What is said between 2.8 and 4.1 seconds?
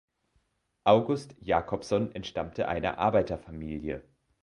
Arbeiterfamilie.